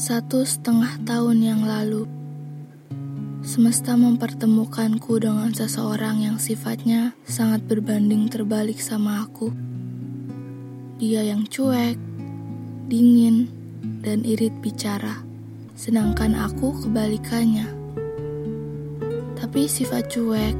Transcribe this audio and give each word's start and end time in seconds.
Satu 0.00 0.48
setengah 0.48 0.96
tahun 1.04 1.44
yang 1.44 1.60
lalu, 1.60 2.08
semesta 3.44 4.00
mempertemukanku 4.00 5.20
dengan 5.20 5.52
seseorang 5.52 6.24
yang 6.24 6.40
sifatnya 6.40 7.12
sangat 7.28 7.68
berbanding 7.68 8.32
terbalik 8.32 8.80
sama 8.80 9.28
aku. 9.28 9.52
Dia 10.96 11.20
yang 11.28 11.44
cuek, 11.44 12.00
dingin, 12.88 13.52
dan 14.00 14.24
irit 14.24 14.56
bicara, 14.64 15.20
sedangkan 15.76 16.32
aku 16.32 16.80
kebalikannya. 16.80 17.68
Tapi 19.36 19.68
sifat 19.68 20.08
cuek, 20.16 20.56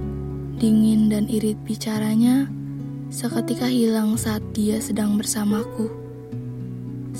dingin, 0.60 1.08
dan 1.08 1.24
irit 1.32 1.56
bicaranya 1.64 2.44
seketika 3.08 3.72
hilang 3.72 4.20
saat 4.20 4.44
dia 4.52 4.76
sedang 4.84 5.16
bersamaku 5.16 5.99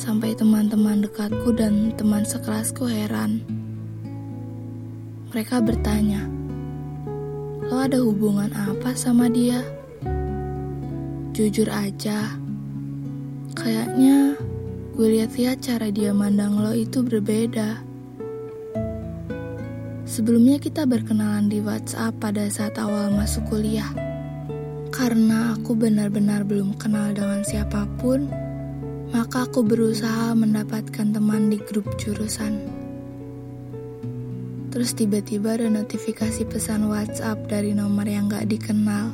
sampai 0.00 0.32
teman-teman 0.32 1.04
dekatku 1.04 1.52
dan 1.52 1.92
teman 1.92 2.24
sekelasku 2.24 2.88
heran. 2.88 3.44
Mereka 5.28 5.60
bertanya, 5.60 6.24
"Lo 7.68 7.84
ada 7.84 8.00
hubungan 8.00 8.48
apa 8.56 8.96
sama 8.96 9.28
dia?" 9.28 9.60
Jujur 11.36 11.68
aja, 11.68 12.32
kayaknya 13.52 14.40
gue 14.96 15.20
lihat-lihat 15.20 15.60
cara 15.60 15.92
dia 15.92 16.16
mandang 16.16 16.56
lo 16.56 16.72
itu 16.72 17.04
berbeda. 17.04 17.84
Sebelumnya 20.08 20.56
kita 20.58 20.88
berkenalan 20.88 21.52
di 21.52 21.60
WhatsApp 21.60 22.16
pada 22.18 22.48
saat 22.48 22.74
awal 22.80 23.12
masuk 23.12 23.46
kuliah. 23.52 23.92
Karena 24.90 25.54
aku 25.54 25.78
benar-benar 25.78 26.42
belum 26.42 26.74
kenal 26.74 27.14
dengan 27.14 27.46
siapa 27.46 27.86
pun, 28.02 28.49
maka 29.10 29.46
aku 29.50 29.66
berusaha 29.66 30.34
mendapatkan 30.38 31.10
teman 31.10 31.50
di 31.50 31.58
grup 31.58 31.86
jurusan. 31.98 32.62
Terus 34.70 34.94
tiba-tiba 34.94 35.58
ada 35.58 35.66
notifikasi 35.66 36.46
pesan 36.46 36.86
WhatsApp 36.86 37.50
dari 37.50 37.74
nomor 37.74 38.06
yang 38.06 38.30
gak 38.30 38.46
dikenal. 38.46 39.10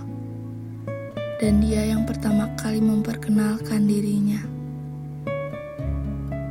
Dan 1.41 1.65
dia 1.65 1.81
yang 1.97 2.05
pertama 2.05 2.53
kali 2.61 2.81
memperkenalkan 2.81 3.89
dirinya. 3.89 4.41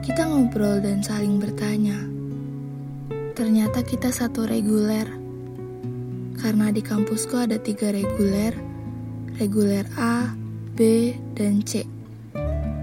Kita 0.02 0.26
ngobrol 0.26 0.82
dan 0.82 1.06
saling 1.06 1.38
bertanya. 1.38 2.02
Ternyata 3.38 3.86
kita 3.86 4.10
satu 4.10 4.50
reguler. 4.50 5.06
Karena 6.42 6.74
di 6.74 6.82
kampusku 6.82 7.38
ada 7.38 7.62
tiga 7.62 7.94
reguler, 7.94 8.58
reguler 9.38 9.86
A, 9.98 10.34
B, 10.78 11.14
dan 11.38 11.62
C. 11.62 11.95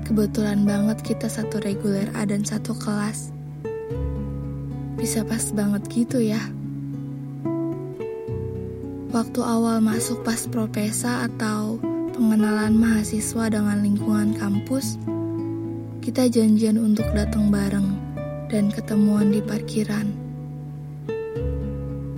Kebetulan 0.03 0.67
banget 0.67 0.98
kita 1.06 1.31
satu 1.31 1.62
reguler 1.62 2.11
A 2.19 2.27
dan 2.27 2.42
satu 2.42 2.75
kelas. 2.75 3.31
Bisa 4.98 5.22
pas 5.22 5.42
banget 5.55 5.83
gitu 5.91 6.19
ya. 6.19 6.42
Waktu 9.12 9.41
awal 9.45 9.84
masuk 9.84 10.25
pas 10.25 10.48
propesa 10.48 11.28
atau 11.28 11.77
pengenalan 12.17 12.73
mahasiswa 12.73 13.53
dengan 13.53 13.84
lingkungan 13.84 14.33
kampus, 14.36 14.97
kita 16.00 16.33
janjian 16.33 16.80
untuk 16.80 17.05
datang 17.12 17.53
bareng 17.53 17.92
dan 18.48 18.73
ketemuan 18.73 19.28
di 19.28 19.45
parkiran. 19.45 20.08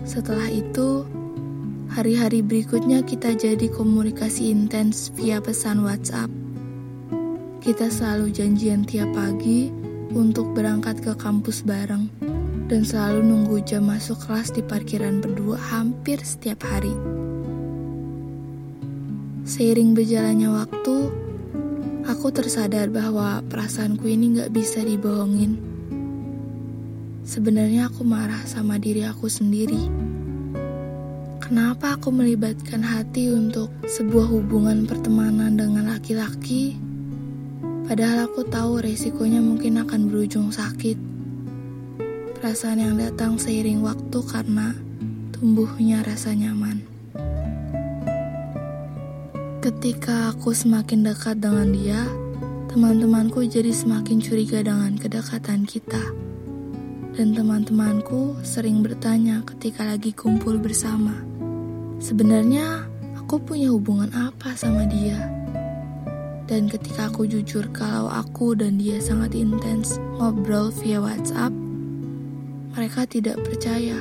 Setelah 0.06 0.46
itu, 0.52 1.02
hari-hari 1.90 2.46
berikutnya 2.46 3.02
kita 3.02 3.34
jadi 3.34 3.66
komunikasi 3.70 4.54
intens 4.54 5.10
via 5.18 5.42
pesan 5.42 5.82
WhatsApp. 5.82 6.43
Kita 7.64 7.88
selalu 7.88 8.28
janjian 8.28 8.84
tiap 8.84 9.16
pagi 9.16 9.72
untuk 10.12 10.52
berangkat 10.52 11.00
ke 11.00 11.16
kampus 11.16 11.64
bareng 11.64 12.12
dan 12.68 12.84
selalu 12.84 13.24
nunggu 13.24 13.64
jam 13.64 13.88
masuk 13.88 14.20
kelas 14.20 14.52
di 14.52 14.60
parkiran 14.60 15.24
berdua 15.24 15.56
hampir 15.56 16.20
setiap 16.20 16.60
hari. 16.60 16.92
Seiring 19.48 19.96
berjalannya 19.96 20.52
waktu, 20.52 20.96
aku 22.04 22.26
tersadar 22.36 22.92
bahwa 22.92 23.40
perasaanku 23.48 24.12
ini 24.12 24.44
gak 24.44 24.52
bisa 24.52 24.84
dibohongin. 24.84 25.56
Sebenarnya 27.24 27.88
aku 27.88 28.04
marah 28.04 28.44
sama 28.44 28.76
diri 28.76 29.08
aku 29.08 29.32
sendiri. 29.32 29.88
Kenapa 31.40 31.96
aku 31.96 32.12
melibatkan 32.12 32.84
hati 32.84 33.32
untuk 33.32 33.72
sebuah 33.88 34.28
hubungan 34.36 34.84
pertemanan 34.84 35.56
dengan 35.56 35.88
laki-laki 35.88 36.92
Padahal 37.84 38.24
aku 38.24 38.48
tahu 38.48 38.80
resikonya 38.80 39.44
mungkin 39.44 39.76
akan 39.76 40.08
berujung 40.08 40.48
sakit. 40.48 40.96
Perasaan 42.40 42.80
yang 42.80 42.96
datang 42.96 43.36
seiring 43.36 43.84
waktu 43.84 44.24
karena 44.24 44.72
tumbuhnya 45.36 46.00
rasa 46.00 46.32
nyaman. 46.32 46.80
Ketika 49.60 50.32
aku 50.32 50.56
semakin 50.56 51.04
dekat 51.04 51.44
dengan 51.44 51.76
dia, 51.76 52.00
teman-temanku 52.72 53.44
jadi 53.44 53.68
semakin 53.68 54.16
curiga 54.16 54.64
dengan 54.64 54.96
kedekatan 54.96 55.68
kita. 55.68 56.00
Dan 57.12 57.36
teman-temanku 57.36 58.40
sering 58.40 58.80
bertanya 58.80 59.44
ketika 59.44 59.84
lagi 59.84 60.16
kumpul 60.16 60.56
bersama. 60.56 61.20
Sebenarnya 62.00 62.88
aku 63.20 63.44
punya 63.44 63.68
hubungan 63.68 64.08
apa 64.16 64.56
sama 64.56 64.88
dia? 64.88 65.43
Dan 66.44 66.68
ketika 66.68 67.08
aku 67.08 67.24
jujur 67.24 67.64
kalau 67.72 68.12
aku 68.12 68.52
dan 68.52 68.76
dia 68.76 69.00
sangat 69.00 69.32
intens 69.32 69.96
ngobrol 70.20 70.68
via 70.84 71.00
WhatsApp, 71.00 71.52
mereka 72.76 73.08
tidak 73.08 73.40
percaya. 73.40 73.96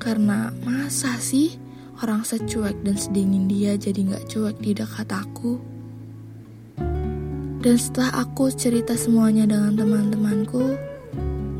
Karena 0.00 0.48
masa 0.64 1.20
sih 1.20 1.52
orang 2.00 2.24
secuek 2.24 2.80
dan 2.80 2.96
sedingin 2.96 3.44
dia 3.44 3.76
jadi 3.76 4.16
gak 4.16 4.24
cuek 4.32 4.56
di 4.64 4.72
dekat 4.72 5.08
aku? 5.12 5.60
Dan 7.62 7.78
setelah 7.78 8.26
aku 8.26 8.50
cerita 8.50 8.98
semuanya 8.98 9.46
dengan 9.46 9.78
teman-temanku, 9.78 10.74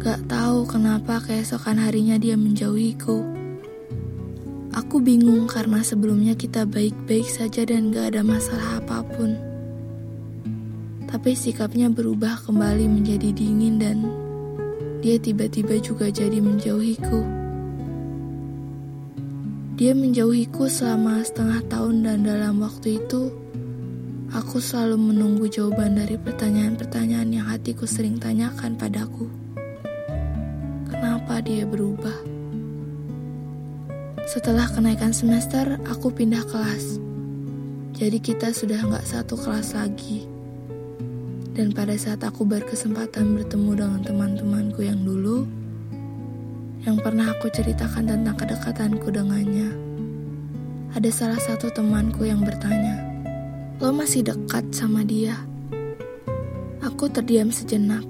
gak 0.02 0.26
tahu 0.26 0.66
kenapa 0.66 1.22
keesokan 1.22 1.78
harinya 1.78 2.18
dia 2.18 2.34
menjauhiku. 2.34 3.31
Aku 4.92 5.00
bingung 5.00 5.48
karena 5.48 5.80
sebelumnya 5.80 6.36
kita 6.36 6.69
baik-baik 6.69 7.25
saja 7.25 7.64
dan 7.64 7.88
gak 7.88 8.12
ada 8.12 8.20
masalah 8.20 8.76
apa 8.76 9.00
pun. 9.00 9.41
Tapi 11.08 11.32
sikapnya 11.32 11.88
berubah 11.88 12.36
kembali 12.44 12.92
menjadi 12.92 13.32
dingin 13.32 13.80
dan 13.80 14.04
dia 15.00 15.16
tiba-tiba 15.16 15.80
juga 15.80 16.12
jadi 16.12 16.36
menjauhiku. 16.44 17.25
Dia 19.80 19.97
menjauhiku 19.97 20.69
selama 20.69 21.24
setengah 21.24 21.64
tahun 21.72 22.04
dan 22.04 22.28
dalam 22.28 22.60
waktu 22.60 23.00
itu 23.00 23.32
aku 24.28 24.60
selalu 24.60 25.00
menunggu 25.09 25.48
jawaban 25.48 25.97
dari 25.97 26.20
pertanyaan-pertanyaan 26.20 27.32
yang 27.32 27.48
hatiku 27.48 27.88
sering 27.88 28.20
tanyakan 28.20 28.76
padaku. 28.76 29.24
Kenapa 30.84 31.41
dia 31.41 31.64
berubah? 31.64 32.41
Setelah 34.22 34.71
kenaikan 34.71 35.10
semester, 35.10 35.83
aku 35.83 36.15
pindah 36.15 36.47
kelas. 36.47 37.03
Jadi 37.99 38.22
kita 38.22 38.55
sudah 38.55 38.78
nggak 38.78 39.03
satu 39.03 39.34
kelas 39.34 39.75
lagi. 39.75 40.31
Dan 41.53 41.75
pada 41.75 41.99
saat 41.99 42.22
aku 42.22 42.47
berkesempatan 42.47 43.34
bertemu 43.34 43.71
dengan 43.75 44.00
teman-temanku 44.06 44.87
yang 44.87 45.03
dulu, 45.03 45.43
yang 46.87 47.03
pernah 47.03 47.34
aku 47.34 47.50
ceritakan 47.50 48.15
tentang 48.15 48.38
kedekatanku 48.38 49.10
dengannya, 49.10 49.75
ada 50.94 51.10
salah 51.10 51.43
satu 51.43 51.75
temanku 51.75 52.22
yang 52.22 52.47
bertanya, 52.47 53.03
"Lo 53.83 53.91
masih 53.91 54.22
dekat 54.22 54.71
sama 54.71 55.03
dia?" 55.03 55.34
Aku 56.78 57.10
terdiam 57.10 57.51
sejenak. 57.51 58.07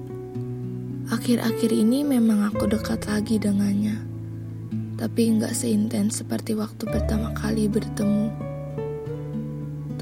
Akhir-akhir 1.08 1.72
ini 1.72 2.04
memang 2.04 2.52
aku 2.52 2.68
dekat 2.68 3.00
lagi 3.08 3.40
dengannya 3.40 4.11
tapi 4.96 5.32
nggak 5.36 5.54
seintens 5.56 6.20
seperti 6.20 6.52
waktu 6.56 6.84
pertama 6.88 7.32
kali 7.32 7.68
bertemu. 7.68 8.28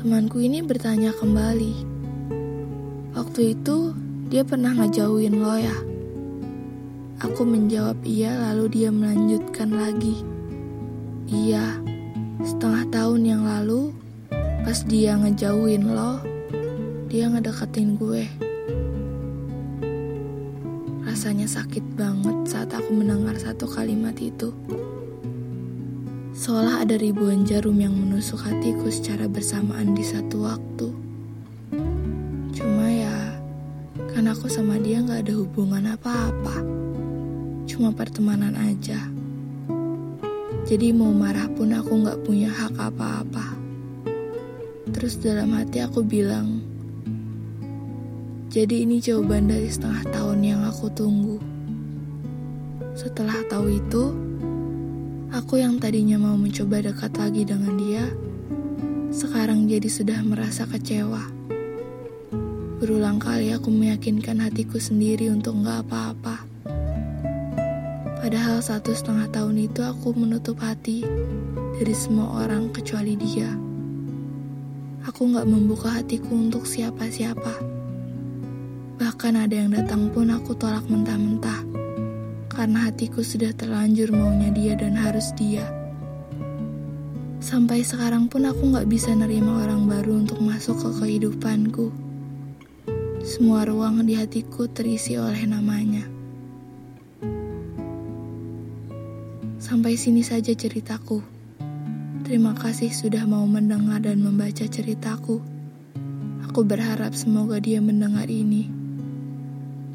Temanku 0.00 0.40
ini 0.40 0.64
bertanya 0.64 1.12
kembali. 1.12 1.74
Waktu 3.12 3.52
itu 3.58 3.92
dia 4.32 4.46
pernah 4.46 4.72
ngejauhin 4.72 5.42
lo 5.42 5.54
ya? 5.60 5.76
Aku 7.20 7.44
menjawab 7.44 8.00
iya 8.08 8.32
lalu 8.48 8.72
dia 8.80 8.88
melanjutkan 8.88 9.76
lagi. 9.76 10.24
Iya, 11.28 11.78
setengah 12.40 12.88
tahun 12.88 13.20
yang 13.28 13.42
lalu 13.44 13.92
pas 14.64 14.80
dia 14.88 15.20
ngejauhin 15.20 15.92
lo, 15.92 16.22
dia 17.12 17.28
ngedeketin 17.28 18.00
gue. 18.00 18.49
Rasanya 21.20 21.52
sakit 21.52 22.00
banget 22.00 22.48
saat 22.48 22.72
aku 22.72 22.96
mendengar 22.96 23.36
satu 23.36 23.68
kalimat 23.68 24.16
itu. 24.16 24.56
Seolah 26.32 26.80
ada 26.80 26.96
ribuan 26.96 27.44
jarum 27.44 27.76
yang 27.76 27.92
menusuk 27.92 28.40
hatiku 28.40 28.88
secara 28.88 29.28
bersamaan 29.28 29.92
di 29.92 30.00
satu 30.00 30.48
waktu. 30.48 30.88
Cuma 32.56 32.88
ya, 32.88 33.36
karena 34.16 34.32
aku 34.32 34.48
sama 34.48 34.80
dia 34.80 35.04
gak 35.04 35.28
ada 35.28 35.36
hubungan 35.36 35.92
apa-apa. 35.92 36.64
Cuma 37.68 37.92
pertemanan 37.92 38.56
aja. 38.56 39.04
Jadi 40.64 40.88
mau 40.96 41.12
marah 41.12 41.52
pun 41.52 41.68
aku 41.76 42.00
gak 42.00 42.24
punya 42.24 42.48
hak 42.48 42.80
apa-apa. 42.80 43.60
Terus 44.88 45.20
dalam 45.20 45.52
hati 45.52 45.84
aku 45.84 46.00
bilang, 46.00 46.59
jadi 48.50 48.82
ini 48.82 48.98
jawaban 48.98 49.46
dari 49.46 49.70
setengah 49.70 50.10
tahun 50.10 50.42
yang 50.42 50.66
aku 50.66 50.90
tunggu. 50.90 51.38
Setelah 52.98 53.46
tahu 53.46 53.78
itu, 53.78 54.10
aku 55.30 55.62
yang 55.62 55.78
tadinya 55.78 56.18
mau 56.18 56.34
mencoba 56.34 56.82
dekat 56.82 57.14
lagi 57.14 57.46
dengan 57.46 57.78
dia, 57.78 58.10
sekarang 59.14 59.70
jadi 59.70 59.86
sudah 59.86 60.18
merasa 60.26 60.66
kecewa. 60.66 61.30
Berulang 62.82 63.22
kali 63.22 63.54
aku 63.54 63.70
meyakinkan 63.70 64.42
hatiku 64.42 64.82
sendiri 64.82 65.30
untuk 65.30 65.54
gak 65.62 65.86
apa-apa. 65.86 66.42
Padahal 68.18 68.58
satu 68.58 68.90
setengah 68.90 69.30
tahun 69.30 69.70
itu 69.70 69.78
aku 69.86 70.10
menutup 70.10 70.58
hati 70.58 71.06
dari 71.78 71.94
semua 71.94 72.42
orang 72.42 72.74
kecuali 72.74 73.14
dia. 73.14 73.54
Aku 75.06 75.30
gak 75.30 75.46
membuka 75.46 76.02
hatiku 76.02 76.34
untuk 76.34 76.66
siapa-siapa. 76.66 77.79
Bahkan 79.00 79.32
ada 79.32 79.56
yang 79.56 79.72
datang 79.72 80.12
pun 80.12 80.28
aku 80.28 80.52
tolak 80.52 80.84
mentah-mentah. 80.84 81.64
Karena 82.52 82.92
hatiku 82.92 83.24
sudah 83.24 83.48
terlanjur 83.56 84.12
maunya 84.12 84.52
dia 84.52 84.76
dan 84.76 84.92
harus 84.92 85.32
dia. 85.40 85.64
Sampai 87.40 87.80
sekarang 87.80 88.28
pun 88.28 88.44
aku 88.44 88.76
gak 88.76 88.84
bisa 88.92 89.16
nerima 89.16 89.64
orang 89.64 89.88
baru 89.88 90.20
untuk 90.20 90.44
masuk 90.44 90.84
ke 90.84 90.90
kehidupanku. 91.00 91.88
Semua 93.24 93.64
ruang 93.64 94.04
di 94.04 94.20
hatiku 94.20 94.68
terisi 94.68 95.16
oleh 95.16 95.48
namanya. 95.48 96.04
Sampai 99.56 99.96
sini 99.96 100.20
saja 100.20 100.52
ceritaku. 100.52 101.24
Terima 102.28 102.52
kasih 102.52 102.92
sudah 102.92 103.24
mau 103.24 103.48
mendengar 103.48 104.04
dan 104.04 104.20
membaca 104.20 104.68
ceritaku. 104.68 105.40
Aku 106.44 106.60
berharap 106.68 107.16
semoga 107.16 107.56
dia 107.56 107.80
mendengar 107.80 108.28
ini. 108.28 108.79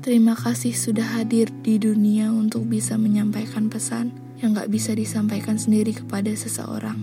Terima 0.05 0.37
kasih 0.37 0.77
sudah 0.77 1.17
hadir 1.17 1.49
di 1.65 1.81
dunia 1.81 2.29
untuk 2.29 2.69
bisa 2.69 2.93
menyampaikan 2.93 3.73
pesan 3.73 4.13
yang 4.37 4.53
gak 4.53 4.69
bisa 4.69 4.93
disampaikan 4.93 5.57
sendiri 5.57 5.97
kepada 5.97 6.29
seseorang. 6.29 6.93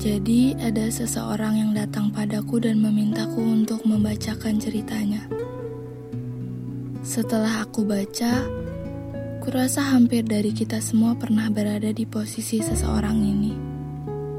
Jadi, 0.00 0.56
ada 0.56 0.88
seseorang 0.88 1.60
yang 1.60 1.76
datang 1.76 2.08
padaku 2.08 2.64
dan 2.64 2.80
memintaku 2.80 3.44
untuk 3.44 3.84
membacakan 3.84 4.56
ceritanya. 4.56 5.20
Setelah 7.04 7.60
aku 7.60 7.84
baca, 7.84 8.40
kurasa 9.44 9.84
hampir 9.92 10.24
dari 10.24 10.56
kita 10.56 10.80
semua 10.80 11.12
pernah 11.12 11.52
berada 11.52 11.92
di 11.92 12.08
posisi 12.08 12.64
seseorang 12.64 13.20
ini, 13.20 13.52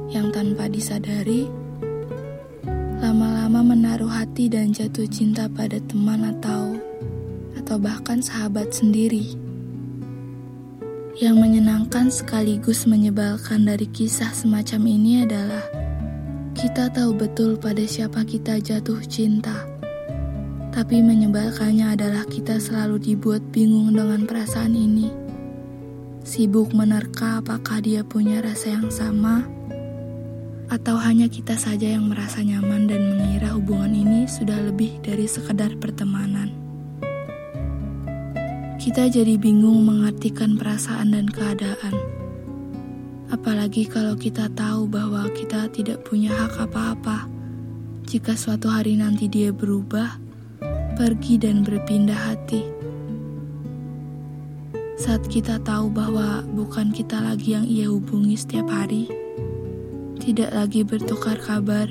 yang 0.10 0.34
tanpa 0.34 0.66
disadari, 0.66 1.67
lama-lama 2.98 3.74
menaruh 3.74 4.10
hati 4.10 4.50
dan 4.50 4.74
jatuh 4.74 5.06
cinta 5.06 5.46
pada 5.46 5.78
teman 5.86 6.34
atau 6.38 6.78
atau 7.58 7.78
bahkan 7.78 8.22
sahabat 8.22 8.74
sendiri. 8.74 9.38
Yang 11.18 11.36
menyenangkan 11.42 12.14
sekaligus 12.14 12.86
menyebalkan 12.86 13.66
dari 13.66 13.90
kisah 13.90 14.30
semacam 14.34 14.82
ini 14.86 15.26
adalah 15.26 15.66
kita 16.54 16.90
tahu 16.94 17.14
betul 17.14 17.58
pada 17.58 17.86
siapa 17.86 18.22
kita 18.26 18.62
jatuh 18.62 19.02
cinta 19.06 19.78
tapi 20.78 21.02
menyebalkannya 21.02 21.98
adalah 21.98 22.22
kita 22.30 22.62
selalu 22.62 23.02
dibuat 23.02 23.42
bingung 23.50 23.98
dengan 23.98 24.30
perasaan 24.30 24.78
ini. 24.78 25.10
Sibuk 26.22 26.70
menerka 26.70 27.42
apakah 27.42 27.82
dia 27.82 28.06
punya 28.06 28.46
rasa 28.46 28.78
yang 28.78 28.94
sama, 28.94 29.42
atau 30.68 31.00
hanya 31.00 31.32
kita 31.32 31.56
saja 31.56 31.96
yang 31.96 32.12
merasa 32.12 32.44
nyaman 32.44 32.92
dan 32.92 33.16
mengira 33.16 33.56
hubungan 33.56 33.96
ini 33.96 34.28
sudah 34.28 34.60
lebih 34.68 35.00
dari 35.00 35.24
sekedar 35.24 35.72
pertemanan. 35.80 36.52
Kita 38.78 39.08
jadi 39.08 39.40
bingung 39.40 39.84
mengartikan 39.88 40.60
perasaan 40.60 41.16
dan 41.16 41.28
keadaan. 41.28 41.96
Apalagi 43.28 43.88
kalau 43.88 44.16
kita 44.16 44.48
tahu 44.56 44.88
bahwa 44.88 45.28
kita 45.36 45.68
tidak 45.72 46.04
punya 46.08 46.32
hak 46.32 46.72
apa-apa. 46.72 47.28
Jika 48.08 48.40
suatu 48.40 48.72
hari 48.72 48.96
nanti 48.96 49.28
dia 49.28 49.52
berubah, 49.52 50.16
pergi 50.96 51.36
dan 51.36 51.68
berpindah 51.68 52.16
hati. 52.16 52.64
Saat 54.96 55.28
kita 55.28 55.60
tahu 55.60 55.92
bahwa 55.92 56.48
bukan 56.56 56.96
kita 56.96 57.20
lagi 57.20 57.60
yang 57.60 57.68
ia 57.68 57.92
hubungi 57.92 58.40
setiap 58.40 58.72
hari, 58.72 59.27
tidak 60.28 60.52
lagi 60.52 60.84
bertukar 60.84 61.40
kabar, 61.40 61.88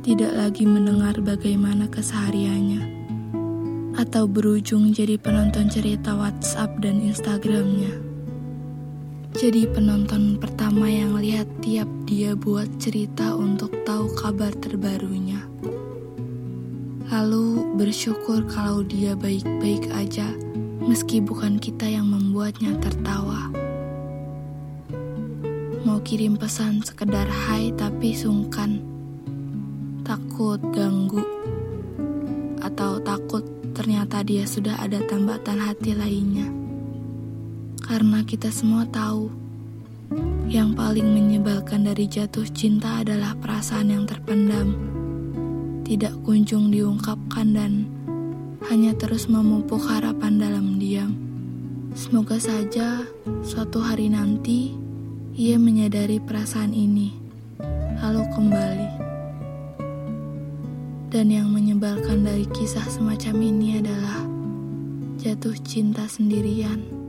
tidak 0.00 0.32
lagi 0.32 0.64
mendengar 0.64 1.12
bagaimana 1.20 1.84
kesehariannya, 1.92 2.80
atau 4.00 4.24
berujung 4.24 4.96
jadi 4.96 5.20
penonton 5.20 5.68
cerita 5.68 6.16
WhatsApp 6.16 6.80
dan 6.80 7.04
Instagramnya. 7.04 8.00
Jadi 9.36 9.68
penonton 9.68 10.40
pertama 10.40 10.88
yang 10.88 11.20
lihat 11.20 11.44
tiap 11.60 11.84
dia 12.08 12.32
buat 12.32 12.80
cerita 12.80 13.36
untuk 13.36 13.76
tahu 13.84 14.08
kabar 14.16 14.56
terbarunya. 14.56 15.44
Lalu 17.12 17.76
bersyukur 17.76 18.48
kalau 18.48 18.80
dia 18.80 19.12
baik-baik 19.12 19.92
aja, 19.92 20.32
meski 20.80 21.20
bukan 21.20 21.60
kita 21.60 21.84
yang 21.92 22.08
membuatnya 22.08 22.72
tertawa. 22.80 23.52
Mau 25.84 26.00
kirim 26.00 26.40
pesan 26.40 26.80
sekedar 26.80 27.28
hai 27.28 27.68
tapi 27.76 28.16
sungkan, 28.16 28.80
takut 30.00 30.56
ganggu, 30.72 31.20
atau 32.64 32.96
takut 33.04 33.44
ternyata 33.76 34.24
dia 34.24 34.48
sudah 34.48 34.80
ada 34.80 35.04
tambatan 35.04 35.60
hati 35.60 35.92
lainnya. 35.92 36.48
Karena 37.84 38.24
kita 38.24 38.48
semua 38.48 38.88
tahu, 38.88 39.28
yang 40.48 40.72
paling 40.72 41.04
menyebalkan 41.04 41.84
dari 41.84 42.08
jatuh 42.08 42.48
cinta 42.48 43.04
adalah 43.04 43.36
perasaan 43.36 43.92
yang 43.92 44.08
terpendam 44.08 44.72
tidak 45.84 46.16
kunjung 46.24 46.72
diungkapkan 46.72 47.52
dan 47.52 47.84
hanya 48.72 48.96
terus 48.96 49.28
memupuk 49.28 49.84
harapan 49.84 50.40
dalam 50.40 50.80
diam. 50.80 51.12
Semoga 51.92 52.40
saja 52.40 53.04
suatu 53.44 53.84
hari 53.84 54.08
nanti 54.08 54.83
ia 55.34 55.58
menyadari 55.58 56.22
perasaan 56.22 56.70
ini, 56.70 57.10
lalu 57.98 58.22
kembali. 58.38 58.90
Dan 61.10 61.26
yang 61.26 61.50
menyebalkan 61.50 62.22
dari 62.22 62.46
kisah 62.54 62.86
semacam 62.86 63.42
ini 63.42 63.82
adalah 63.82 64.22
jatuh 65.18 65.58
cinta 65.66 66.06
sendirian. 66.06 67.03